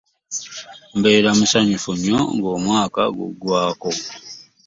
[0.97, 3.89] Mbeera musanyufu nnyo nga omwaka gugwaako.